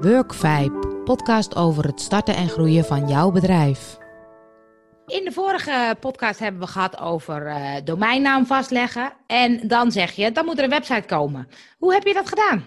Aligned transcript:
Workvibe, 0.00 1.00
podcast 1.04 1.56
over 1.56 1.84
het 1.84 2.00
starten 2.00 2.34
en 2.34 2.48
groeien 2.48 2.84
van 2.84 3.08
jouw 3.08 3.30
bedrijf. 3.30 3.98
In 5.06 5.24
de 5.24 5.32
vorige 5.32 5.96
podcast 6.00 6.38
hebben 6.38 6.60
we 6.60 6.66
gehad 6.66 7.00
over 7.00 7.46
uh, 7.46 7.74
domeinnaam 7.84 8.46
vastleggen. 8.46 9.12
En 9.26 9.68
dan 9.68 9.92
zeg 9.92 10.12
je, 10.12 10.32
dan 10.32 10.44
moet 10.44 10.58
er 10.58 10.64
een 10.64 10.70
website 10.70 11.06
komen. 11.06 11.48
Hoe 11.78 11.92
heb 11.92 12.06
je 12.06 12.14
dat 12.14 12.28
gedaan? 12.28 12.64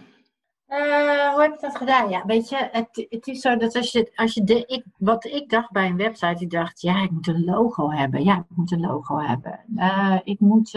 Uh, 0.68 1.32
hoe 1.34 1.42
heb 1.42 1.54
ik 1.54 1.60
dat 1.60 1.78
gedaan? 1.78 2.10
Ja, 2.10 2.24
weet 2.26 2.50
je, 2.50 2.70
het, 2.72 3.06
het 3.10 3.28
is 3.28 3.42
zo 3.42 3.58
dat 3.58 3.76
als 3.76 3.92
je, 3.92 4.12
als 4.16 4.34
je 4.34 4.44
de, 4.44 4.66
ik, 4.66 4.84
wat 4.98 5.26
ik 5.26 5.50
dacht 5.50 5.72
bij 5.72 5.86
een 5.86 5.98
website, 5.98 6.44
ik 6.44 6.52
dacht, 6.52 6.82
ja, 6.82 7.04
ik 7.04 7.12
moet 7.12 7.28
een 7.28 7.44
logo 7.44 7.92
hebben. 7.92 8.24
Ja, 8.24 8.38
ik 8.38 8.56
moet 8.56 8.72
een 8.72 8.80
logo 8.80 9.20
hebben. 9.20 9.60
Uh, 9.76 10.20
ik 10.24 10.40
moet 10.40 10.72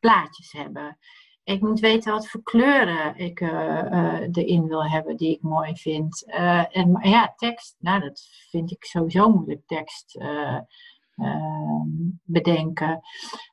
plaatjes 0.00 0.52
hebben. 0.52 0.98
Ik 1.44 1.60
moet 1.60 1.80
weten 1.80 2.12
wat 2.12 2.28
voor 2.28 2.42
kleuren 2.42 3.16
ik 3.16 3.40
erin 3.40 4.66
wil 4.66 4.84
hebben 4.84 5.16
die 5.16 5.34
ik 5.34 5.42
mooi 5.42 5.76
vind. 5.76 6.24
en 6.70 6.98
ja, 7.02 7.32
tekst, 7.36 7.76
nou, 7.78 8.00
dat 8.00 8.28
vind 8.50 8.70
ik 8.70 8.84
sowieso 8.84 9.30
moeilijk, 9.30 9.66
tekst 9.66 10.18
Ehm, 11.20 11.88
bedenken. 12.24 13.00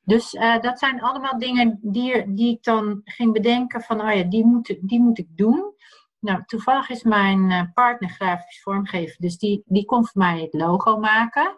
Dus 0.04 0.32
dat 0.62 0.80
zijn 0.80 1.02
allemaal 1.02 1.40
dingen 1.40 1.80
die, 1.82 2.34
die 2.34 2.56
ik 2.56 2.64
dan 2.64 3.02
ging 3.04 3.34
bedenken 3.34 3.82
van, 3.82 4.02
oh 4.02 4.14
ja, 4.14 4.24
die 4.24 4.46
moet, 4.46 4.78
die 4.82 5.00
moet 5.00 5.18
ik 5.18 5.38
doen. 5.38 5.74
Nou, 6.20 6.44
toevallig 6.46 6.90
is 6.90 7.04
mijn 7.04 7.72
partner 7.74 8.10
grafisch 8.10 8.62
vormgever, 8.62 9.16
dus 9.20 9.38
die, 9.38 9.62
die 9.66 9.86
kon 9.86 10.08
voor 10.08 10.22
mij 10.22 10.42
het 10.42 10.54
logo 10.54 10.98
maken. 10.98 11.58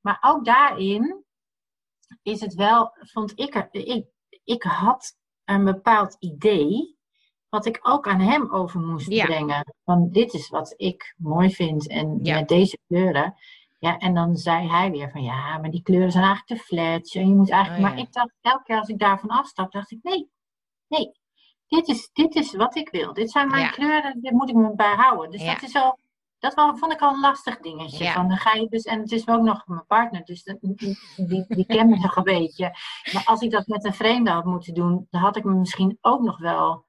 Maar 0.00 0.18
ook 0.20 0.44
daarin 0.44 1.24
is 2.22 2.40
het 2.40 2.54
wel, 2.54 2.92
vond 3.00 3.32
ik, 3.34 3.68
ik, 3.70 4.06
ik 4.44 4.62
had 4.62 5.18
een 5.54 5.64
bepaald 5.64 6.16
idee, 6.18 6.98
wat 7.48 7.66
ik 7.66 7.78
ook 7.82 8.08
aan 8.08 8.20
hem 8.20 8.52
over 8.52 8.80
moest 8.80 9.08
brengen. 9.08 9.74
Van 9.84 10.08
dit 10.10 10.34
is 10.34 10.48
wat 10.48 10.74
ik 10.76 11.14
mooi 11.16 11.54
vind 11.54 11.88
en 11.88 12.20
met 12.22 12.48
deze 12.48 12.78
kleuren. 12.86 13.34
Ja, 13.78 13.98
en 13.98 14.14
dan 14.14 14.36
zei 14.36 14.68
hij 14.68 14.90
weer 14.90 15.10
van 15.10 15.22
ja, 15.22 15.58
maar 15.58 15.70
die 15.70 15.82
kleuren 15.82 16.10
zijn 16.10 16.24
eigenlijk 16.24 16.60
te 16.60 16.66
flat. 16.66 17.14
En 17.14 17.28
je 17.28 17.34
moet 17.34 17.50
eigenlijk, 17.50 17.84
oh, 17.84 17.90
Maar 17.90 17.98
ik 17.98 18.12
dacht, 18.12 18.32
elke 18.40 18.62
keer 18.62 18.78
als 18.78 18.88
ik 18.88 18.98
daarvan 18.98 19.28
afstap, 19.28 19.72
dacht 19.72 19.90
ik 19.90 19.98
nee, 20.02 20.30
nee, 20.88 21.12
dit 21.68 21.88
is, 21.88 22.10
dit 22.12 22.34
is 22.34 22.54
wat 22.54 22.76
ik 22.76 22.88
wil. 22.88 23.12
Dit 23.12 23.30
zijn 23.30 23.48
mijn 23.48 23.70
kleuren, 23.70 24.20
dit 24.20 24.32
moet 24.32 24.48
ik 24.48 24.54
me 24.54 24.74
bijhouden. 24.74 25.30
Dus 25.30 25.44
dat 25.44 25.62
is 25.62 25.74
al, 25.74 25.98
dat 26.40 26.54
vond 26.54 26.92
ik 26.92 27.00
al 27.00 27.12
een 27.12 27.20
lastig 27.20 27.58
dingetje. 27.58 28.10
Van, 28.10 28.28
dan 28.28 28.36
ga 28.36 28.54
je 28.54 28.68
dus, 28.68 28.82
en 28.82 29.00
het 29.00 29.12
is 29.12 29.28
ook 29.28 29.42
nog 29.42 29.66
mijn 29.66 29.86
partner, 29.86 30.24
dus 30.24 30.42
die, 30.42 30.74
die, 31.16 31.44
die 31.48 31.66
kent 31.66 31.90
me 31.90 31.98
nog 31.98 32.16
een 32.16 32.22
beetje. 32.22 32.64
Maar 33.12 33.22
als 33.24 33.40
ik 33.40 33.50
dat 33.50 33.66
met 33.66 33.84
een 33.84 33.94
vreemde 33.94 34.30
had 34.30 34.44
moeten 34.44 34.74
doen, 34.74 35.06
dan 35.10 35.20
had 35.20 35.36
ik 35.36 35.44
me 35.44 35.54
misschien 35.54 35.98
ook 36.00 36.20
nog 36.22 36.38
wel 36.38 36.84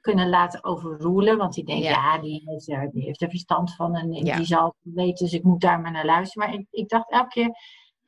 kunnen 0.00 0.28
laten 0.28 0.64
overroelen. 0.64 1.36
Want 1.36 1.54
die 1.54 1.64
denkt, 1.64 1.84
ja, 1.84 2.18
die, 2.18 2.42
heeft 2.44 2.68
er, 2.68 2.90
die 2.90 3.04
heeft 3.04 3.22
er 3.22 3.30
verstand 3.30 3.74
van 3.74 3.94
en 3.94 4.10
die 4.10 4.44
zal 4.44 4.74
weten, 4.80 5.24
dus 5.24 5.34
ik 5.34 5.42
moet 5.42 5.60
daar 5.60 5.80
maar 5.80 5.92
naar 5.92 6.04
luisteren. 6.04 6.48
Maar 6.48 6.58
ik, 6.58 6.66
ik 6.70 6.88
dacht 6.88 7.10
elke 7.10 7.28
keer, 7.28 7.50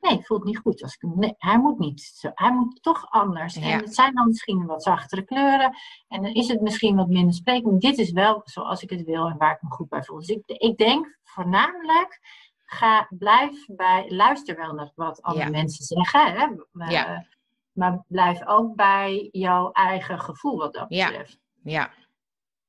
nee, 0.01 0.15
het 0.15 0.25
voelt 0.25 0.43
niet 0.43 0.57
goed. 0.57 0.83
Als 0.83 0.95
ik, 0.95 1.01
nee, 1.15 1.33
hij 1.37 1.59
moet 1.59 1.79
niet. 1.79 2.31
Hij 2.33 2.53
moet 2.53 2.83
toch 2.83 3.09
anders. 3.09 3.55
En 3.55 3.79
het 3.79 3.95
zijn 3.95 4.13
dan 4.13 4.27
misschien 4.27 4.65
wat 4.65 4.83
zachtere 4.83 5.21
kleuren. 5.21 5.75
En 6.07 6.21
dan 6.21 6.33
is 6.33 6.47
het 6.47 6.61
misschien 6.61 6.95
wat 6.95 7.07
minder 7.07 7.33
sprekend. 7.33 7.81
Dit 7.81 7.97
is 7.97 8.11
wel 8.11 8.41
zoals 8.43 8.81
ik 8.83 8.89
het 8.89 9.03
wil 9.03 9.27
en 9.27 9.37
waar 9.37 9.55
ik 9.55 9.61
me 9.61 9.69
goed 9.69 9.89
bij 9.89 10.03
voel. 10.03 10.17
Dus 10.17 10.27
ik, 10.27 10.41
ik 10.45 10.77
denk 10.77 11.17
voornamelijk, 11.23 12.19
ga, 12.65 13.07
blijf 13.09 13.65
bij, 13.67 14.05
luister 14.09 14.55
wel 14.55 14.73
naar 14.73 14.91
wat 14.95 15.21
andere 15.21 15.49
mensen 15.49 15.85
zeggen. 15.85 16.33
Hè? 16.33 16.47
Maar, 16.71 17.27
maar 17.71 18.03
blijf 18.07 18.45
ook 18.47 18.75
bij 18.75 19.29
jouw 19.31 19.71
eigen 19.71 20.19
gevoel 20.19 20.57
wat 20.57 20.73
dat 20.73 20.87
betreft. 20.87 21.39
Ja. 21.63 21.91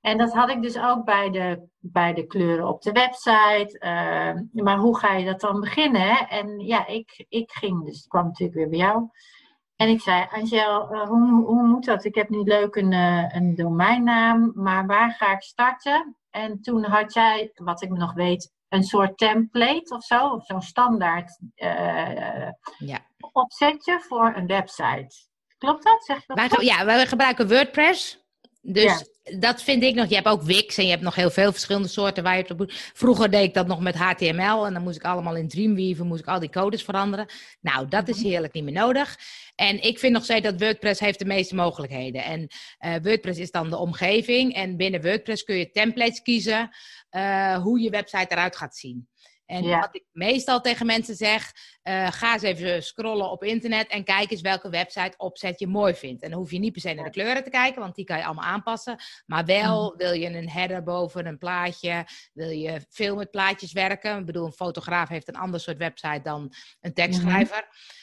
En 0.02 0.18
dat 0.18 0.32
had 0.32 0.50
ik 0.50 0.62
dus 0.62 0.78
ook 0.78 1.04
bij 1.04 1.30
de, 1.30 1.68
bij 1.78 2.12
de 2.12 2.26
kleuren 2.26 2.68
op 2.68 2.82
de 2.82 2.92
website. 2.92 3.78
Ehm, 3.78 4.44
maar 4.52 4.76
hoe 4.76 4.98
ga 4.98 5.14
je 5.14 5.24
dat 5.24 5.40
dan 5.40 5.60
beginnen? 5.60 6.28
En 6.28 6.58
ja, 6.58 6.86
ik, 6.86 7.24
ik 7.28 7.50
ging, 7.50 7.84
dus 7.84 8.02
ik 8.02 8.08
kwam 8.08 8.24
natuurlijk 8.24 8.58
weer 8.58 8.68
bij 8.68 8.78
jou. 8.78 9.08
En 9.76 9.88
ik 9.88 10.00
zei, 10.00 10.26
Angel, 10.30 10.92
uh, 10.92 11.08
hoe, 11.08 11.44
hoe 11.44 11.62
moet 11.62 11.84
dat? 11.84 12.04
Ik 12.04 12.14
heb 12.14 12.28
nu 12.28 12.42
leuk 12.42 12.74
een, 12.74 12.92
uh, 12.92 13.34
een 13.34 13.54
domeinnaam, 13.54 14.52
maar 14.54 14.86
waar 14.86 15.10
ga 15.10 15.32
ik 15.32 15.42
starten? 15.42 16.16
En 16.30 16.60
toen 16.60 16.84
had 16.84 17.14
jij, 17.14 17.50
wat 17.54 17.82
ik 17.82 17.90
nog 17.90 18.14
weet, 18.14 18.52
een 18.68 18.82
soort 18.82 19.18
template 19.18 19.94
of 19.94 20.04
zo, 20.04 20.28
of 20.28 20.44
zo'n 20.44 20.62
standaard 20.62 21.38
ja. 22.78 22.98
opzetje 23.32 24.00
voor 24.00 24.32
een 24.36 24.46
website. 24.46 25.26
Klopt 25.58 25.84
dat? 25.84 26.04
Zeg 26.04 26.26
je 26.26 26.34
dat? 26.34 26.62
ja, 26.62 26.84
wij 26.84 27.06
gebruiken 27.06 27.48
WordPress. 27.48 28.21
Dus 28.62 29.04
dat 29.38 29.62
vind 29.62 29.82
ik 29.82 29.94
nog. 29.94 30.08
Je 30.08 30.14
hebt 30.14 30.26
ook 30.26 30.42
Wix 30.42 30.76
en 30.76 30.84
je 30.84 30.90
hebt 30.90 31.02
nog 31.02 31.14
heel 31.14 31.30
veel 31.30 31.52
verschillende 31.52 31.88
soorten 31.88 32.22
waar 32.22 32.36
je 32.36 32.48
op 32.48 32.72
Vroeger 32.72 33.30
deed 33.30 33.44
ik 33.44 33.54
dat 33.54 33.66
nog 33.66 33.80
met 33.80 33.94
HTML 33.94 34.66
en 34.66 34.72
dan 34.72 34.82
moest 34.82 34.96
ik 34.96 35.04
allemaal 35.04 35.36
in 35.36 35.48
Dreamweaver, 35.48 36.04
moest 36.04 36.20
ik 36.20 36.26
al 36.26 36.40
die 36.40 36.50
codes 36.50 36.82
veranderen. 36.82 37.26
Nou, 37.60 37.88
dat 37.88 38.08
is 38.08 38.16
mhm. 38.16 38.26
heerlijk 38.26 38.52
niet 38.52 38.64
meer 38.64 38.72
nodig. 38.72 39.18
En 39.54 39.82
ik 39.82 39.98
vind 39.98 40.12
nog 40.12 40.24
steeds 40.24 40.42
dat 40.42 40.60
WordPress 40.60 41.00
heeft 41.00 41.18
de 41.18 41.24
meeste 41.24 41.54
mogelijkheden. 41.54 42.24
En 42.24 42.48
uh, 42.80 42.94
WordPress 43.02 43.38
is 43.38 43.50
dan 43.50 43.70
de 43.70 43.76
omgeving 43.76 44.54
en 44.54 44.76
binnen 44.76 45.02
WordPress 45.02 45.44
kun 45.44 45.56
je 45.56 45.70
templates 45.70 46.22
kiezen 46.22 46.70
uh, 47.10 47.56
hoe 47.56 47.80
je 47.80 47.90
website 47.90 48.26
eruit 48.28 48.56
gaat 48.56 48.76
zien. 48.76 49.08
En 49.52 49.80
wat 49.80 49.94
ik 49.94 50.04
meestal 50.12 50.60
tegen 50.60 50.86
mensen 50.86 51.14
zeg, 51.14 51.52
uh, 51.82 52.06
ga 52.10 52.32
eens 52.32 52.42
even 52.42 52.82
scrollen 52.82 53.30
op 53.30 53.44
internet 53.44 53.88
en 53.88 54.04
kijk 54.04 54.30
eens 54.30 54.40
welke 54.40 54.68
website 54.68 55.14
opzet 55.16 55.58
je 55.58 55.66
mooi 55.66 55.94
vindt. 55.94 56.22
En 56.22 56.30
dan 56.30 56.38
hoef 56.38 56.50
je 56.50 56.58
niet 56.58 56.72
per 56.72 56.80
se 56.80 56.92
naar 56.92 57.04
de 57.04 57.10
kleuren 57.10 57.44
te 57.44 57.50
kijken, 57.50 57.80
want 57.80 57.94
die 57.94 58.04
kan 58.04 58.18
je 58.18 58.24
allemaal 58.24 58.44
aanpassen. 58.44 58.96
Maar 59.26 59.44
wel 59.44 59.88
mhm. 59.88 59.96
wil 59.96 60.12
je 60.12 60.26
een 60.26 60.48
header 60.48 60.82
boven 60.82 61.26
een 61.26 61.38
plaatje, 61.38 62.06
wil 62.32 62.50
je 62.50 62.80
veel 62.88 63.16
met 63.16 63.30
plaatjes 63.30 63.72
werken. 63.72 64.18
Ik 64.18 64.26
bedoel, 64.26 64.46
een 64.46 64.52
fotograaf 64.52 65.08
heeft 65.08 65.28
een 65.28 65.36
ander 65.36 65.60
soort 65.60 65.78
website 65.78 66.20
dan 66.22 66.52
een 66.80 66.94
tekstschrijver. 66.94 67.66
Mm 67.68 68.00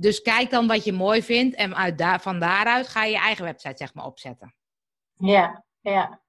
dus 0.00 0.22
kijk 0.22 0.50
dan 0.50 0.66
wat 0.66 0.84
je 0.84 0.92
mooi 0.92 1.22
vindt 1.22 1.56
en 1.56 1.76
uit 1.76 2.22
van 2.22 2.40
daaruit 2.40 2.88
ga 2.88 3.04
je 3.04 3.12
je 3.12 3.18
eigen 3.18 3.44
website 3.44 3.76
zeg 3.76 3.94
maar 3.94 4.04
opzetten. 4.04 4.54
Ja, 5.16 5.64
ja. 5.80 6.20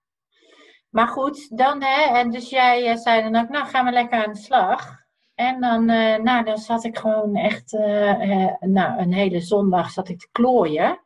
Maar 0.93 1.07
goed, 1.07 1.57
dan 1.57 1.83
hè, 1.83 2.17
en 2.17 2.31
dus 2.31 2.49
jij 2.49 2.91
uh, 2.91 2.97
zei 2.97 3.21
dan 3.21 3.43
ook, 3.43 3.49
nou 3.49 3.65
gaan 3.65 3.85
we 3.85 3.91
lekker 3.91 4.25
aan 4.25 4.33
de 4.33 4.39
slag. 4.39 5.01
En 5.35 5.61
dan, 5.61 5.89
uh, 5.89 6.15
nou, 6.15 6.43
dan 6.43 6.57
zat 6.57 6.83
ik 6.83 6.97
gewoon 6.97 7.35
echt, 7.35 7.73
uh, 7.73 8.47
nou, 8.59 8.99
een 8.99 9.13
hele 9.13 9.39
zondag 9.39 9.89
zat 9.89 10.09
ik 10.09 10.19
te 10.19 10.27
klooien. 10.31 10.99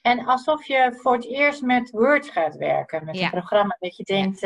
En 0.00 0.26
alsof 0.26 0.66
je 0.66 0.92
voor 0.96 1.12
het 1.12 1.26
eerst 1.26 1.62
met 1.62 1.90
Word 1.90 2.30
gaat 2.30 2.56
werken, 2.56 3.04
met 3.04 3.18
een 3.18 3.30
programma 3.30 3.76
dat 3.80 3.96
je 3.96 4.04
denkt, 4.04 4.40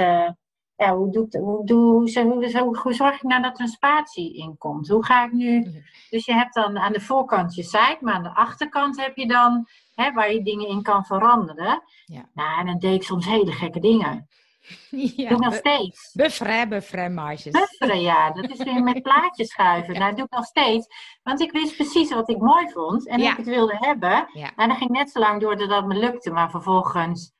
ja, 0.77 0.97
hoe, 0.97 1.11
doe, 1.11 1.29
hoe, 1.31 1.67
doe, 1.67 1.93
hoe, 1.93 2.21
hoe, 2.59 2.79
hoe, 2.79 2.93
zorg 2.93 3.15
ik 3.15 3.23
nou 3.23 3.43
dat 3.43 3.55
er 3.55 3.61
een 3.61 3.69
spatie 3.69 4.37
in 4.37 4.59
komt? 4.59 4.89
Hoe 4.89 5.05
ga 5.05 5.25
ik 5.25 5.33
nu, 5.33 5.59
mhm. 5.59 5.79
dus 6.11 6.25
je 6.25 6.33
hebt 6.33 6.55
dan 6.55 6.79
aan 6.79 6.93
de 6.93 7.01
voorkant 7.01 7.55
je 7.55 7.63
site, 7.63 7.99
maar 8.01 8.15
aan 8.15 8.23
de 8.23 8.35
achterkant 8.35 9.01
heb 9.01 9.17
je 9.17 9.27
dan, 9.27 9.69
hè, 9.95 10.13
waar 10.13 10.33
je 10.33 10.43
dingen 10.43 10.69
in 10.69 10.83
kan 10.83 11.05
veranderen. 11.05 11.83
Ja. 12.05 12.29
Nou, 12.35 12.61
en 12.61 12.67
dan 12.67 12.79
deed 12.79 12.95
ik 12.95 13.03
soms 13.03 13.27
hele 13.27 13.53
gekke 13.53 13.81
dingen. 13.81 14.29
Ja, 15.17 15.29
doe 15.29 15.39
ik 15.39 15.45
nog 15.45 15.55
steeds. 15.55 16.13
Bufferen, 16.13 16.69
bufferen, 16.69 17.15
marges. 17.15 17.53
Bufferen, 17.53 18.01
ja. 18.01 18.31
Dat 18.31 18.51
is 18.51 18.63
weer 18.63 18.83
met 18.83 19.03
plaatjes 19.09 19.49
schuiven. 19.49 19.95
Nou, 19.95 20.07
dat 20.07 20.17
doe 20.17 20.27
ik 20.27 20.33
nog 20.33 20.45
steeds. 20.45 20.87
Want 21.23 21.41
ik 21.41 21.53
wist 21.53 21.77
precies 21.77 22.15
wat 22.15 22.29
ik 22.29 22.39
mooi 22.39 22.71
vond 22.71 23.09
en 23.09 23.19
ja. 23.19 23.31
ik 23.31 23.37
het 23.37 23.47
wilde 23.47 23.77
hebben. 23.79 24.29
Ja. 24.33 24.53
En 24.57 24.69
dan 24.69 24.77
ging 24.77 24.91
net 24.91 25.11
zo 25.11 25.19
lang 25.21 25.41
door 25.41 25.57
dat 25.57 25.69
dat 25.69 25.87
me 25.87 25.95
lukte. 25.95 26.31
Maar 26.31 26.51
vervolgens 26.51 27.33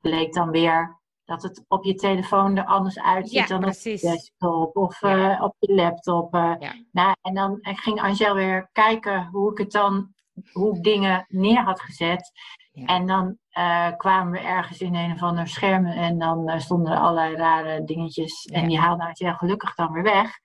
bleek 0.00 0.32
dan 0.32 0.50
weer 0.50 0.98
dat 1.24 1.42
het 1.42 1.64
op 1.68 1.84
je 1.84 1.94
telefoon 1.94 2.56
er 2.56 2.64
anders 2.64 3.00
uitziet 3.00 3.48
dan 3.48 3.60
precies. 3.60 4.02
op 4.02 4.08
je 4.10 4.16
desktop 4.16 4.76
of 4.76 5.02
uh, 5.02 5.42
op 5.42 5.56
je 5.58 5.74
laptop. 5.74 6.34
Uh. 6.34 6.54
Nou, 6.92 7.14
en 7.22 7.34
dan 7.34 7.58
ging 7.60 8.00
Angel 8.00 8.34
weer 8.34 8.68
kijken 8.72 9.28
hoe 9.32 9.50
ik 9.50 9.58
het 9.58 9.70
dan, 9.70 10.14
hoe 10.52 10.76
ik 10.76 10.82
dingen 10.82 11.26
neer 11.28 11.62
had 11.62 11.80
gezet. 11.80 12.30
En 12.72 13.06
dan 13.06 13.38
uh, 13.58 13.96
kwamen 13.96 14.32
we 14.32 14.38
ergens 14.38 14.80
in 14.80 14.94
een 14.94 15.12
of 15.12 15.22
ander 15.22 15.48
scherm 15.48 15.86
en 15.86 16.18
dan 16.18 16.50
uh, 16.50 16.58
stonden 16.58 16.92
er 16.92 16.98
allerlei 16.98 17.36
rare 17.36 17.84
dingetjes. 17.84 18.44
En 18.44 18.68
die 18.68 18.78
haalden 18.78 19.06
het 19.06 19.18
heel 19.18 19.34
gelukkig 19.34 19.74
dan 19.74 19.92
weer 19.92 20.02
weg. 20.02 20.38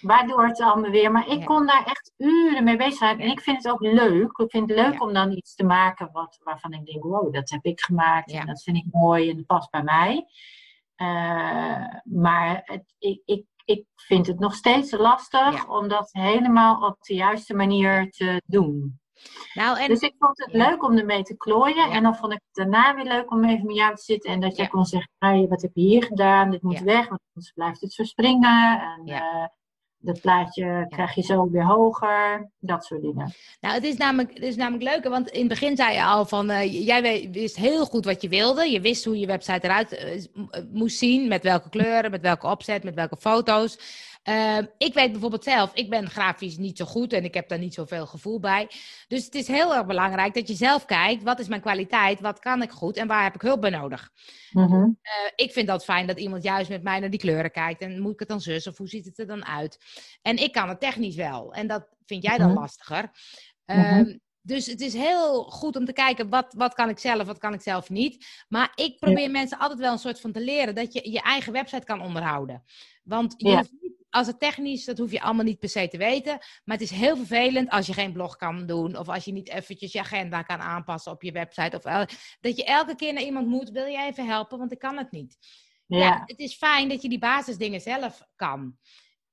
Waardoor 0.00 0.46
het 0.46 0.60
allemaal 0.60 0.90
weer. 0.90 1.12
Maar 1.12 1.28
ik 1.28 1.44
kon 1.44 1.66
daar 1.66 1.84
echt 1.84 2.12
uren 2.16 2.64
mee 2.64 2.76
bezig 2.76 2.94
zijn. 2.94 3.20
En 3.20 3.28
ik 3.30 3.40
vind 3.40 3.56
het 3.56 3.72
ook 3.72 3.80
leuk. 3.80 4.38
Ik 4.38 4.50
vind 4.50 4.68
het 4.68 4.78
leuk 4.78 5.02
om 5.02 5.12
dan 5.12 5.32
iets 5.32 5.54
te 5.54 5.64
maken 5.64 6.08
wat, 6.12 6.40
waarvan 6.42 6.72
ik 6.72 6.86
denk: 6.86 7.04
wow, 7.04 7.32
dat 7.32 7.50
heb 7.50 7.64
ik 7.64 7.80
gemaakt. 7.80 8.32
En 8.32 8.46
dat 8.46 8.62
vind 8.62 8.76
ik 8.76 8.86
mooi 8.90 9.30
en 9.30 9.36
dat 9.36 9.46
past 9.46 9.70
bij 9.70 9.82
mij. 9.82 10.26
Uh, 10.96 11.86
maar 12.04 12.62
het, 12.64 12.94
ik, 12.98 13.22
ik, 13.24 13.44
ik 13.64 13.84
vind 13.94 14.26
het 14.26 14.38
nog 14.38 14.54
steeds 14.54 14.90
lastig 14.90 15.68
om 15.68 15.88
dat 15.88 16.08
helemaal 16.12 16.86
op 16.86 16.96
de 17.00 17.14
juiste 17.14 17.54
manier 17.54 18.10
te 18.10 18.42
doen. 18.46 19.00
Nou, 19.54 19.78
en... 19.78 19.88
Dus 19.88 20.00
ik 20.00 20.14
vond 20.18 20.38
het 20.38 20.52
leuk 20.52 20.82
om 20.82 20.98
ermee 20.98 21.22
te 21.22 21.36
klooien. 21.36 21.90
En 21.90 22.02
dan 22.02 22.16
vond 22.16 22.32
ik 22.32 22.40
het 22.52 22.66
daarna 22.66 22.94
weer 22.94 23.12
leuk 23.12 23.30
om 23.30 23.44
even 23.44 23.66
met 23.66 23.76
jou 23.76 23.94
te 23.94 24.02
zitten. 24.02 24.30
En 24.30 24.40
dat 24.40 24.56
jij 24.56 24.66
kon 24.66 24.84
zeggen, 24.84 25.10
hey, 25.18 25.46
wat 25.48 25.62
heb 25.62 25.70
je 25.74 25.80
hier 25.80 26.02
gedaan? 26.02 26.50
Dit 26.50 26.62
moet 26.62 26.80
weg, 26.80 27.08
want 27.08 27.20
anders 27.34 27.52
blijft 27.52 27.80
het 27.80 27.94
verspringen. 27.94 28.80
En, 28.80 29.08
uh, 29.08 29.46
dat 30.06 30.20
plaatje 30.20 30.86
krijg 30.88 31.14
je 31.14 31.22
zo 31.22 31.50
weer 31.50 31.64
hoger, 31.64 32.50
dat 32.58 32.84
soort 32.84 33.02
dingen. 33.02 33.32
Nou, 33.60 33.74
het 33.74 33.84
is 33.84 33.96
namelijk, 33.96 34.34
het 34.34 34.42
is 34.42 34.56
namelijk 34.56 34.84
leuk, 34.84 35.12
want 35.12 35.28
in 35.28 35.38
het 35.38 35.48
begin 35.48 35.76
zei 35.76 35.94
je 35.94 36.04
al 36.04 36.26
van, 36.26 36.50
uh, 36.50 36.86
jij 36.86 37.28
wist 37.30 37.56
heel 37.56 37.86
goed 37.86 38.04
wat 38.04 38.22
je 38.22 38.28
wilde. 38.28 38.70
Je 38.70 38.80
wist 38.80 39.04
hoe 39.04 39.18
je 39.18 39.26
website 39.26 39.64
eruit 39.64 39.92
uh, 39.92 40.62
moest 40.72 40.98
zien, 40.98 41.28
met 41.28 41.42
welke 41.42 41.68
kleuren, 41.68 42.10
met 42.10 42.22
welke 42.22 42.46
opzet, 42.46 42.84
met 42.84 42.94
welke 42.94 43.16
foto's. 43.16 43.78
Uh, 44.28 44.58
ik 44.78 44.94
weet 44.94 45.12
bijvoorbeeld 45.12 45.44
zelf, 45.44 45.74
ik 45.74 45.90
ben 45.90 46.10
grafisch 46.10 46.56
niet 46.56 46.76
zo 46.76 46.84
goed 46.84 47.12
en 47.12 47.24
ik 47.24 47.34
heb 47.34 47.48
daar 47.48 47.58
niet 47.58 47.74
zoveel 47.74 48.06
gevoel 48.06 48.40
bij. 48.40 48.70
Dus 49.08 49.24
het 49.24 49.34
is 49.34 49.46
heel 49.46 49.74
erg 49.74 49.86
belangrijk 49.86 50.34
dat 50.34 50.48
je 50.48 50.54
zelf 50.54 50.84
kijkt, 50.84 51.22
wat 51.22 51.38
is 51.38 51.48
mijn 51.48 51.60
kwaliteit, 51.60 52.20
wat 52.20 52.38
kan 52.38 52.62
ik 52.62 52.70
goed 52.70 52.96
en 52.96 53.06
waar 53.06 53.22
heb 53.22 53.34
ik 53.34 53.40
hulp 53.40 53.60
bij 53.60 53.70
nodig. 53.70 54.10
Mm 54.50 54.66
-hmm. 54.66 54.98
uh, 55.02 55.30
ik 55.36 55.52
vind 55.52 55.66
dat 55.66 55.84
fijn 55.84 56.06
dat 56.06 56.18
iemand 56.18 56.42
juist 56.42 56.70
met 56.70 56.82
mij 56.82 57.00
naar 57.00 57.10
die 57.10 57.20
kleuren 57.20 57.50
kijkt 57.50 57.80
en 57.80 58.00
moet 58.00 58.12
ik 58.12 58.18
het 58.18 58.28
dan 58.28 58.40
zus 58.40 58.66
of 58.66 58.76
hoe 58.76 58.88
ziet 58.88 59.04
het 59.04 59.18
er 59.18 59.26
dan 59.26 59.44
uit? 59.44 59.78
En 60.22 60.36
ik 60.36 60.52
kan 60.52 60.68
het 60.68 60.80
technisch 60.80 61.16
wel 61.16 61.52
en 61.52 61.66
dat 61.66 61.88
vind 62.04 62.22
jij 62.22 62.36
dan 62.36 62.46
mm 62.46 62.52
-hmm. 62.52 62.60
lastiger. 62.60 63.10
Uh, 63.66 64.14
dus 64.46 64.66
het 64.66 64.80
is 64.80 64.94
heel 64.94 65.42
goed 65.42 65.76
om 65.76 65.84
te 65.84 65.92
kijken, 65.92 66.28
wat, 66.28 66.54
wat 66.56 66.74
kan 66.74 66.88
ik 66.88 66.98
zelf, 66.98 67.26
wat 67.26 67.38
kan 67.38 67.54
ik 67.54 67.60
zelf 67.60 67.90
niet. 67.90 68.44
Maar 68.48 68.72
ik 68.74 68.98
probeer 68.98 69.22
ja. 69.22 69.30
mensen 69.30 69.58
altijd 69.58 69.78
wel 69.78 69.92
een 69.92 69.98
soort 69.98 70.20
van 70.20 70.32
te 70.32 70.40
leren 70.40 70.74
dat 70.74 70.92
je 70.92 71.10
je 71.10 71.20
eigen 71.20 71.52
website 71.52 71.84
kan 71.84 72.00
onderhouden. 72.00 72.62
Want 73.02 73.34
je 73.36 73.48
ja. 73.48 73.64
niet, 73.80 73.96
als 74.10 74.26
het 74.26 74.40
technisch, 74.40 74.84
dat 74.84 74.98
hoef 74.98 75.10
je 75.10 75.20
allemaal 75.20 75.44
niet 75.44 75.58
per 75.58 75.68
se 75.68 75.88
te 75.88 75.96
weten. 75.96 76.38
Maar 76.64 76.76
het 76.76 76.80
is 76.80 76.90
heel 76.90 77.16
vervelend 77.16 77.70
als 77.70 77.86
je 77.86 77.92
geen 77.92 78.12
blog 78.12 78.36
kan 78.36 78.66
doen. 78.66 78.98
Of 78.98 79.08
als 79.08 79.24
je 79.24 79.32
niet 79.32 79.48
eventjes 79.48 79.92
je 79.92 80.00
agenda 80.00 80.42
kan 80.42 80.60
aanpassen 80.60 81.12
op 81.12 81.22
je 81.22 81.32
website. 81.32 81.76
Of 81.76 81.82
dat 82.40 82.56
je 82.56 82.64
elke 82.64 82.94
keer 82.94 83.12
naar 83.12 83.22
iemand 83.22 83.46
moet, 83.46 83.70
wil 83.70 83.86
je 83.86 84.02
even 84.02 84.26
helpen, 84.26 84.58
want 84.58 84.72
ik 84.72 84.78
kan 84.78 84.96
het 84.96 85.10
niet. 85.10 85.36
Ja. 85.86 85.98
ja 85.98 86.22
het 86.24 86.38
is 86.38 86.54
fijn 86.54 86.88
dat 86.88 87.02
je 87.02 87.08
die 87.08 87.18
basisdingen 87.18 87.80
zelf 87.80 88.22
kan. 88.36 88.76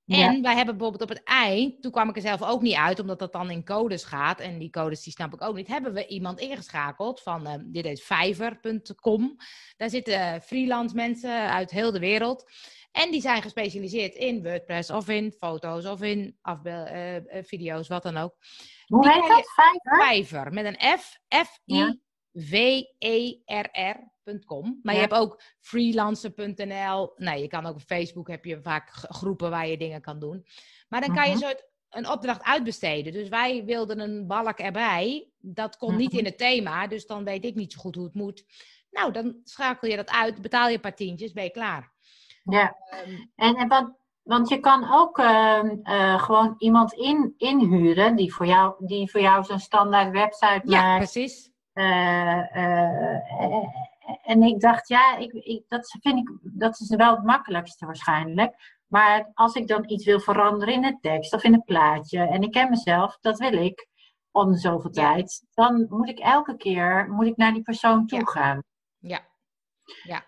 En 0.07 0.35
ja. 0.35 0.41
wij 0.41 0.55
hebben 0.55 0.77
bijvoorbeeld 0.77 1.09
op 1.11 1.17
het 1.17 1.23
eind, 1.23 1.81
toen 1.81 1.91
kwam 1.91 2.09
ik 2.09 2.15
er 2.15 2.21
zelf 2.21 2.43
ook 2.43 2.61
niet 2.61 2.75
uit, 2.75 2.99
omdat 2.99 3.19
dat 3.19 3.31
dan 3.31 3.51
in 3.51 3.65
codes 3.65 4.03
gaat. 4.03 4.39
En 4.39 4.59
die 4.59 4.69
codes 4.69 5.03
die 5.03 5.13
snap 5.13 5.33
ik 5.33 5.41
ook 5.41 5.55
niet. 5.55 5.67
Hebben 5.67 5.93
we 5.93 6.07
iemand 6.07 6.39
ingeschakeld 6.39 7.21
van, 7.21 7.47
uh, 7.47 7.53
dit 7.65 7.85
is 7.85 8.01
fiverr.com. 8.01 9.35
Daar 9.77 9.89
zitten 9.89 10.41
freelance 10.41 10.95
mensen 10.95 11.49
uit 11.49 11.71
heel 11.71 11.91
de 11.91 11.99
wereld. 11.99 12.51
En 12.91 13.11
die 13.11 13.21
zijn 13.21 13.41
gespecialiseerd 13.41 14.15
in 14.15 14.43
WordPress 14.43 14.89
of 14.89 15.09
in 15.09 15.31
foto's 15.31 15.85
of 15.85 16.01
in 16.01 16.37
afbeeld, 16.41 16.89
uh, 16.89 17.15
video's, 17.43 17.87
wat 17.87 18.03
dan 18.03 18.17
ook. 18.17 18.35
Hoe 18.85 19.11
heet 19.11 19.27
dat? 19.27 19.49
Fiverr? 19.49 20.05
Fiverr, 20.07 20.53
met 20.53 20.65
een 20.65 20.97
F. 20.99 21.17
F-I-V-E-R-R. 21.27 22.01
Com. 24.45 24.79
Maar 24.83 24.93
ja. 24.93 25.01
je 25.01 25.07
hebt 25.07 25.19
ook 25.19 25.41
freelancer.nl. 25.59 27.11
Nou, 27.15 27.39
je 27.39 27.47
kan 27.47 27.65
ook 27.65 27.75
op 27.75 27.81
Facebook 27.81 28.27
heb 28.27 28.45
je 28.45 28.61
vaak 28.61 28.89
groepen 28.91 29.49
waar 29.49 29.67
je 29.67 29.77
dingen 29.77 30.01
kan 30.01 30.19
doen. 30.19 30.45
Maar 30.89 31.01
dan 31.01 31.15
kan 31.15 31.29
je 31.29 31.37
soort 31.37 31.71
een 31.89 32.09
opdracht 32.09 32.43
uitbesteden. 32.43 33.13
Dus 33.13 33.29
wij 33.29 33.63
wilden 33.65 33.99
een 33.99 34.27
balk 34.27 34.59
erbij. 34.59 35.29
Dat 35.39 35.77
kon 35.77 35.95
niet 35.95 36.13
in 36.13 36.25
het 36.25 36.37
thema, 36.37 36.87
dus 36.87 37.05
dan 37.05 37.23
weet 37.23 37.45
ik 37.45 37.55
niet 37.55 37.73
zo 37.73 37.79
goed 37.79 37.95
hoe 37.95 38.05
het 38.05 38.13
moet. 38.13 38.45
Nou, 38.91 39.11
dan 39.11 39.35
schakel 39.43 39.89
je 39.89 39.95
dat 39.95 40.09
uit, 40.09 40.41
betaal 40.41 40.67
je 40.67 40.73
een 40.73 40.81
paar 40.81 40.95
tientjes, 40.95 41.31
ben 41.31 41.43
je 41.43 41.49
klaar. 41.49 41.91
Ja, 42.43 42.75
um, 43.05 43.31
en, 43.35 43.55
en 43.55 43.67
wat, 43.67 43.91
want 44.23 44.49
je 44.49 44.59
kan 44.59 44.93
ook 44.93 45.17
uh, 45.17 45.63
uh, 45.83 46.23
gewoon 46.23 46.55
iemand 46.57 46.93
in, 46.93 47.33
inhuren 47.37 48.15
die 48.15 48.33
voor 48.33 48.45
jou, 48.45 48.85
die 48.85 49.11
voor 49.11 49.21
jou 49.21 49.43
zo'n 49.43 49.59
standaard 49.59 50.11
website 50.11 50.61
maakt. 50.63 50.69
Ja, 50.69 50.97
precies. 50.97 51.51
Uh, 51.73 52.39
en 54.23 54.43
ik 54.43 54.59
dacht, 54.59 54.87
ja, 54.87 55.17
ik, 55.17 55.33
ik, 55.33 55.63
dat 55.67 55.97
vind 56.01 56.17
ik, 56.17 56.37
dat 56.41 56.79
is 56.79 56.95
wel 56.95 57.15
het 57.15 57.23
makkelijkste 57.23 57.85
waarschijnlijk. 57.85 58.81
Maar 58.87 59.31
als 59.33 59.55
ik 59.55 59.67
dan 59.67 59.89
iets 59.89 60.05
wil 60.05 60.19
veranderen 60.19 60.73
in 60.73 60.81
de 60.81 60.97
tekst 61.01 61.33
of 61.33 61.43
in 61.43 61.53
het 61.53 61.65
plaatje, 61.65 62.19
en 62.19 62.41
ik 62.41 62.51
ken 62.51 62.69
mezelf, 62.69 63.17
dat 63.21 63.37
wil 63.39 63.53
ik 63.53 63.87
om 64.31 64.55
zoveel 64.55 64.89
ja. 64.93 65.13
tijd, 65.13 65.45
dan 65.53 65.85
moet 65.89 66.09
ik 66.09 66.19
elke 66.19 66.57
keer 66.57 67.09
moet 67.09 67.25
ik 67.25 67.37
naar 67.37 67.53
die 67.53 67.61
persoon 67.61 68.07
toe 68.07 68.29
gaan. 68.29 68.63
Ja. 68.99 69.19
ja. 70.03 70.23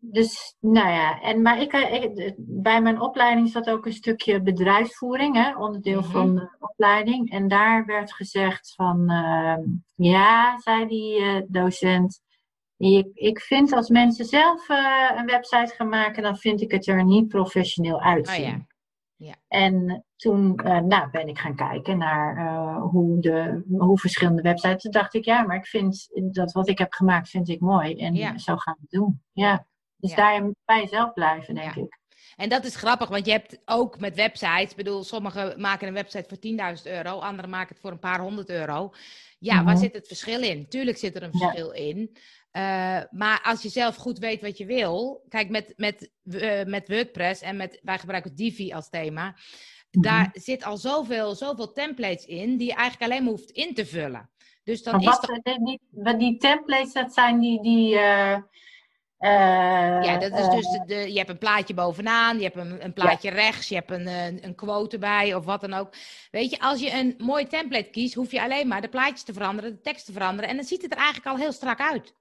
Dus, 0.00 0.56
nou 0.60 0.88
ja, 0.88 1.20
en, 1.20 1.42
maar 1.42 1.60
ik, 1.60 1.72
ik, 1.72 2.34
bij 2.36 2.82
mijn 2.82 3.00
opleiding 3.00 3.48
zat 3.48 3.70
ook 3.70 3.86
een 3.86 3.92
stukje 3.92 4.42
bedrijfsvoering, 4.42 5.34
hè, 5.36 5.56
onderdeel 5.56 6.00
mm-hmm. 6.00 6.12
van 6.12 6.34
de 6.34 6.56
opleiding. 6.58 7.30
En 7.30 7.48
daar 7.48 7.86
werd 7.86 8.12
gezegd 8.12 8.74
van, 8.74 9.10
uh, 9.10 9.56
ja, 9.94 10.58
zei 10.58 10.86
die 10.86 11.20
uh, 11.20 11.40
docent, 11.48 12.20
ik, 12.78 13.08
ik 13.14 13.40
vind 13.40 13.72
als 13.72 13.88
mensen 13.88 14.24
zelf 14.24 14.68
uh, 14.68 15.10
een 15.16 15.26
website 15.26 15.74
gaan 15.76 15.88
maken, 15.88 16.22
dan 16.22 16.36
vind 16.36 16.60
ik 16.60 16.70
het 16.70 16.86
er 16.86 17.04
niet 17.04 17.28
professioneel 17.28 18.00
uitzien. 18.00 18.44
Oh, 18.44 18.50
ja. 18.50 18.66
Ja. 19.18 19.34
En 19.48 20.04
toen 20.16 20.60
uh, 20.64 20.78
nou, 20.78 21.10
ben 21.10 21.28
ik 21.28 21.38
gaan 21.38 21.56
kijken 21.56 21.98
naar 21.98 22.36
uh, 22.36 22.82
hoe, 22.82 23.20
de, 23.20 23.62
hoe 23.68 23.98
verschillende 23.98 24.42
websites. 24.42 24.82
Toen 24.82 24.90
dacht 24.90 25.14
ik, 25.14 25.24
ja, 25.24 25.42
maar 25.42 25.56
ik 25.56 25.66
vind 25.66 26.08
dat 26.14 26.52
wat 26.52 26.68
ik 26.68 26.78
heb 26.78 26.92
gemaakt, 26.92 27.28
vind 27.28 27.48
ik 27.48 27.60
mooi. 27.60 27.96
En 27.96 28.14
ja. 28.14 28.38
zo 28.38 28.56
gaan 28.56 28.74
we 28.74 28.80
het 28.80 28.90
doen. 28.90 29.22
Ja. 29.32 29.66
Dus 29.96 30.14
daar 30.14 30.50
bij 30.64 30.80
jezelf 30.80 31.12
blijven, 31.12 31.54
denk 31.54 31.74
ik. 31.74 31.98
En 32.36 32.48
dat 32.48 32.64
is 32.64 32.76
grappig, 32.76 33.08
want 33.08 33.26
je 33.26 33.32
hebt 33.32 33.58
ook 33.64 33.98
met 33.98 34.14
websites, 34.14 34.70
ik 34.70 34.76
bedoel, 34.76 35.04
sommigen 35.04 35.60
maken 35.60 35.88
een 35.88 35.94
website 35.94 36.28
voor 36.28 36.76
10.000 36.78 36.82
euro, 36.82 37.18
anderen 37.18 37.50
maken 37.50 37.68
het 37.68 37.80
voor 37.80 37.90
een 37.90 37.98
paar 37.98 38.20
honderd 38.20 38.50
euro. 38.50 38.92
Ja, 39.38 39.52
mm-hmm. 39.52 39.66
waar 39.66 39.76
zit 39.76 39.94
het 39.94 40.06
verschil 40.06 40.42
in? 40.42 40.68
Tuurlijk 40.68 40.96
zit 40.96 41.16
er 41.16 41.22
een 41.22 41.32
verschil 41.32 41.70
in. 41.70 42.16
Uh, 42.52 43.00
maar 43.10 43.40
als 43.42 43.62
je 43.62 43.68
zelf 43.68 43.96
goed 43.96 44.18
weet 44.18 44.40
wat 44.40 44.58
je 44.58 44.66
wil, 44.66 45.24
kijk 45.28 45.48
met, 45.48 45.72
met, 45.76 46.10
uh, 46.24 46.64
met 46.64 46.88
WordPress 46.88 47.42
en 47.42 47.56
met, 47.56 47.80
wij 47.82 47.98
gebruiken 47.98 48.34
Divi 48.34 48.72
als 48.72 48.88
thema, 48.88 49.24
mm-hmm. 49.24 50.02
daar 50.02 50.30
zit 50.32 50.64
al 50.64 50.76
zoveel, 50.76 51.34
zoveel 51.34 51.72
templates 51.72 52.26
in 52.26 52.56
die 52.56 52.66
je 52.66 52.74
eigenlijk 52.74 53.10
alleen 53.10 53.24
maar 53.24 53.32
hoeft 53.32 53.50
in 53.50 53.74
te 53.74 53.86
vullen. 53.86 54.30
Dus 54.64 54.82
dan 54.82 55.04
wat, 55.04 55.28
is 55.28 55.42
dat... 55.42 55.58
die, 55.64 56.16
die, 56.16 56.36
templates, 56.36 56.92
dat 56.92 57.12
zijn 57.12 57.38
die. 57.38 57.62
die 57.62 57.94
uh, 57.94 58.38
ja, 60.02 60.16
dat 60.18 60.38
is 60.38 60.48
dus 60.48 60.70
de, 60.70 60.82
de, 60.86 61.12
je 61.12 61.18
hebt 61.18 61.30
een 61.30 61.38
plaatje 61.38 61.74
bovenaan, 61.74 62.36
je 62.36 62.42
hebt 62.42 62.56
een, 62.56 62.84
een 62.84 62.92
plaatje 62.92 63.28
ja. 63.28 63.34
rechts, 63.34 63.68
je 63.68 63.74
hebt 63.74 63.90
een, 63.90 64.06
een, 64.06 64.44
een 64.44 64.54
quote 64.54 64.94
erbij 64.94 65.34
of 65.34 65.44
wat 65.44 65.60
dan 65.60 65.74
ook. 65.74 65.94
Weet 66.30 66.50
je, 66.50 66.60
als 66.60 66.80
je 66.80 66.92
een 66.92 67.14
mooi 67.18 67.46
template 67.46 67.90
kiest, 67.90 68.14
hoef 68.14 68.30
je 68.30 68.42
alleen 68.42 68.68
maar 68.68 68.80
de 68.80 68.88
plaatjes 68.88 69.22
te 69.22 69.32
veranderen, 69.32 69.70
de 69.70 69.80
tekst 69.80 70.06
te 70.06 70.12
veranderen 70.12 70.50
en 70.50 70.56
dan 70.56 70.64
ziet 70.64 70.82
het 70.82 70.92
er 70.92 70.98
eigenlijk 70.98 71.26
al 71.26 71.36
heel 71.36 71.52
strak 71.52 71.80
uit. 71.80 72.14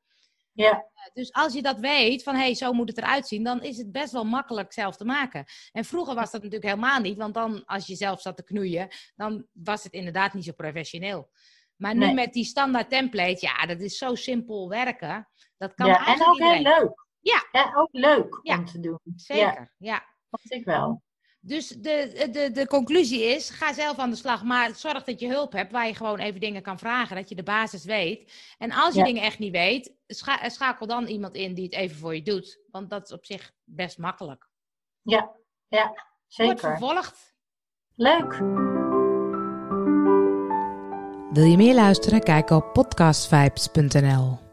Ja. 0.64 0.86
Dus 1.14 1.34
als 1.34 1.54
je 1.54 1.62
dat 1.62 1.80
weet, 1.80 2.24
van 2.24 2.36
hé, 2.36 2.42
hey, 2.42 2.56
zo 2.56 2.74
moet 2.74 2.88
het 2.88 2.98
eruit 2.98 3.28
zien, 3.28 3.44
dan 3.44 3.64
is 3.64 3.78
het 3.78 3.92
best 3.92 4.12
wel 4.12 4.24
makkelijk 4.24 4.74
zelf 4.74 4.96
te 4.96 5.06
maken. 5.06 5.46
En 5.72 5.86
vroeger 5.86 6.16
was 6.16 6.32
dat 6.32 6.44
natuurlijk 6.44 6.72
helemaal 6.72 7.00
niet, 7.00 7.18
want 7.18 7.34
dan 7.34 7.66
als 7.66 7.88
je 7.88 7.96
zelf 7.96 8.22
zat 8.22 8.36
te 8.36 8.44
knoeien, 8.44 8.88
dan 9.16 9.48
was 9.52 9.84
het 9.84 9.94
inderdaad 9.94 10.34
niet 10.34 10.44
zo 10.44 10.52
professioneel. 10.52 11.30
Maar 11.76 11.94
nu 11.94 12.06
nee. 12.06 12.14
met 12.14 12.34
die 12.34 12.44
standaard 12.44 12.90
template, 12.90 13.46
ja, 13.46 13.66
dat 13.66 13.80
is 13.80 13.98
zo 13.98 14.16
simpel 14.16 14.70
werken. 14.70 15.30
Dat 15.58 15.74
kan 15.74 15.88
ja, 15.88 16.06
en 16.06 16.28
ook 16.28 16.34
iedereen. 16.34 16.66
heel 16.66 16.80
leuk. 16.80 17.06
Ja. 17.20 17.48
En 17.52 17.76
ook 17.76 17.90
leuk 17.92 18.40
ja. 18.42 18.58
om 18.58 18.66
te 18.66 18.80
doen. 18.80 19.00
Zeker, 19.16 19.74
ja. 19.78 19.92
ja. 19.92 20.06
Dat 20.30 20.52
ik 20.52 20.66
wel. 20.66 21.02
Dus 21.40 21.68
de, 21.68 22.28
de, 22.32 22.52
de 22.52 22.68
conclusie 22.68 23.24
is, 23.24 23.50
ga 23.50 23.74
zelf 23.74 23.98
aan 23.98 24.10
de 24.10 24.16
slag, 24.16 24.44
maar 24.44 24.76
zorg 24.76 25.04
dat 25.04 25.20
je 25.20 25.28
hulp 25.28 25.52
hebt 25.52 25.72
waar 25.72 25.88
je 25.88 25.96
gewoon 25.96 26.20
even 26.20 26.40
dingen 26.40 26.62
kan 26.62 26.80
vragen, 26.80 27.16
dat 27.16 27.30
je 27.30 27.36
de 27.36 27.44
basis 27.44 27.86
weet. 27.86 28.34
En 28.58 28.72
als 28.72 28.94
je 28.94 29.00
ja. 29.00 29.06
dingen 29.06 29.24
echt 29.24 29.40
niet 29.40 29.52
weet, 29.52 29.94
scha 30.08 30.50
schakel 30.50 30.88
dan 30.88 31.06
iemand 31.06 31.36
in 31.36 31.54
die 31.54 31.64
het 31.64 31.74
even 31.74 31.98
voor 31.98 32.16
je 32.16 32.22
doet, 32.22 32.60
want 32.72 32.90
dat 32.90 33.04
is 33.04 33.12
op 33.12 33.26
zich 33.26 33.52
best 33.64 33.98
makkelijk. 33.98 34.50
Ja, 35.02 35.36
ja 35.68 36.06
zeker. 36.28 36.46
Wordt 36.46 36.60
vervolgd. 36.60 37.36
Leuk. 37.96 38.38
Wil 41.32 41.46
je 41.46 41.58
meer 41.58 41.76
luisteren? 41.76 42.24
Kijk 42.24 42.50
op 42.50 42.74
podcastvibes.nl. 42.74 44.47